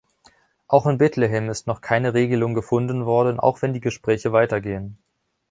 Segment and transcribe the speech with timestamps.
[0.67, 4.97] Auch in Bethlehem ist noch keine Regelung gefunden worden, auch wenn die Gespräche weitergehen.